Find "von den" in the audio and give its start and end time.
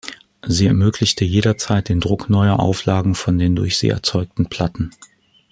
3.13-3.55